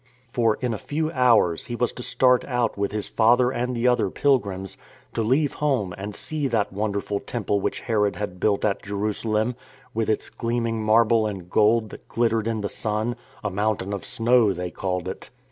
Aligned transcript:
For 0.33 0.55
in 0.61 0.73
a 0.73 0.79
few 0.79 1.11
hours 1.11 1.65
he 1.65 1.75
was 1.75 1.91
to 1.91 2.01
start 2.01 2.43
out 2.45 2.75
with 2.75 2.91
his 2.91 3.07
father 3.07 3.51
and 3.51 3.75
the 3.75 3.87
other 3.87 4.09
pilgrims— 4.09 4.75
to 5.13 5.21
leave 5.21 5.53
home, 5.53 5.93
and 5.95 6.15
see 6.15 6.47
that 6.47 6.73
wonderful 6.73 7.19
Temple 7.19 7.61
which 7.61 7.81
Herod 7.81 8.15
had 8.15 8.39
built 8.39 8.65
at 8.65 8.81
Jerusalem, 8.81 9.55
with 9.93 10.09
its 10.09 10.31
gleaming 10.31 10.81
marble 10.83 11.27
and 11.27 11.51
gold 11.51 11.91
that 11.91 12.07
glittered 12.07 12.47
in 12.47 12.61
the 12.61 12.67
sun 12.67 13.15
—"A 13.43 13.51
mountain 13.51 13.93
of 13.93 14.03
snow," 14.03 14.53
they 14.53 14.71
called 14.71 15.07
it. 15.07 15.29